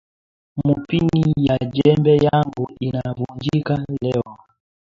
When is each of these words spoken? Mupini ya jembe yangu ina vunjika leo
Mupini 0.65 1.33
ya 1.37 1.57
jembe 1.57 2.17
yangu 2.25 2.71
ina 2.79 3.01
vunjika 3.17 3.85
leo 4.01 4.37